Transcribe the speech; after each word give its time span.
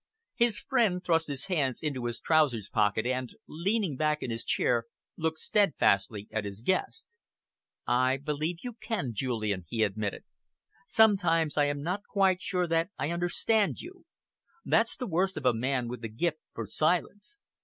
His 0.33 0.57
friend 0.57 1.03
thrust 1.05 1.27
his 1.27 1.45
hands 1.45 1.79
into 1.79 2.05
his 2.05 2.19
trousers 2.19 2.67
pocket 2.67 3.05
and, 3.05 3.29
leaning 3.47 3.97
back 3.97 4.23
in 4.23 4.31
his 4.31 4.43
chair, 4.43 4.85
looked 5.15 5.37
steadfastly 5.37 6.27
at 6.31 6.43
his 6.43 6.63
guest. 6.63 7.07
"I 7.85 8.17
believe 8.17 8.63
you 8.63 8.73
can, 8.73 9.13
Julian," 9.13 9.65
he 9.67 9.83
admitted. 9.83 10.23
"Sometimes 10.87 11.55
I 11.55 11.65
am 11.65 11.83
not 11.83 12.01
quite 12.09 12.41
sure 12.41 12.65
that 12.65 12.89
I 12.97 13.11
understand 13.11 13.79
you. 13.79 14.07
That's 14.65 14.97
the 14.97 15.05
worst 15.05 15.37
of 15.37 15.45
a 15.45 15.53
man 15.53 15.87
with 15.87 16.01
the 16.01 16.09
gift 16.09 16.39
for 16.51 16.65
silence." 16.65 17.43